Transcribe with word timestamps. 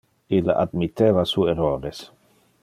Ille 0.37 0.55
admitteva 0.63 1.27
su 1.33 1.47
errores. 1.55 2.03